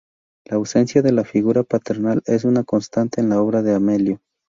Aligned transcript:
La 0.47 0.55
ausencia 0.55 1.03
de 1.03 1.11
la 1.11 1.23
figura 1.23 1.61
paternal 1.61 2.23
es 2.25 2.43
una 2.43 2.63
constante 2.63 3.21
en 3.21 3.29
la 3.29 3.39
obra 3.39 3.61
de 3.61 3.75
Amelio. 3.75 4.19